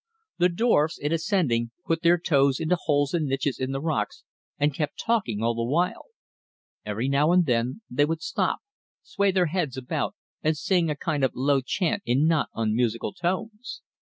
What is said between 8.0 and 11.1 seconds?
would stop, sway their heads about and sing a